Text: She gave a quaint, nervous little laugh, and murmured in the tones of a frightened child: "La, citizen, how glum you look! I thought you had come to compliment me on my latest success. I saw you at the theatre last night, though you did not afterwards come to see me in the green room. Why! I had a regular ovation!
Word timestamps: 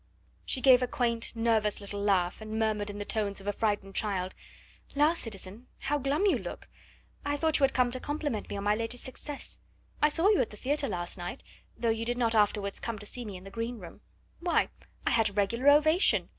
She 0.47 0.61
gave 0.61 0.81
a 0.81 0.87
quaint, 0.87 1.35
nervous 1.35 1.79
little 1.79 2.01
laugh, 2.01 2.41
and 2.41 2.57
murmured 2.57 2.89
in 2.89 2.97
the 2.97 3.05
tones 3.05 3.39
of 3.39 3.45
a 3.45 3.53
frightened 3.53 3.93
child: 3.93 4.33
"La, 4.95 5.13
citizen, 5.13 5.67
how 5.77 5.99
glum 5.99 6.25
you 6.25 6.39
look! 6.39 6.67
I 7.23 7.37
thought 7.37 7.59
you 7.59 7.63
had 7.63 7.75
come 7.75 7.91
to 7.91 7.99
compliment 7.99 8.49
me 8.49 8.57
on 8.57 8.63
my 8.63 8.73
latest 8.73 9.03
success. 9.03 9.59
I 10.01 10.09
saw 10.09 10.29
you 10.29 10.41
at 10.41 10.49
the 10.49 10.57
theatre 10.57 10.87
last 10.89 11.19
night, 11.19 11.43
though 11.77 11.89
you 11.91 12.03
did 12.03 12.17
not 12.17 12.33
afterwards 12.33 12.79
come 12.79 12.97
to 12.97 13.05
see 13.05 13.25
me 13.25 13.37
in 13.37 13.43
the 13.43 13.51
green 13.51 13.77
room. 13.77 14.01
Why! 14.39 14.69
I 15.05 15.11
had 15.11 15.29
a 15.29 15.33
regular 15.33 15.69
ovation! 15.69 16.29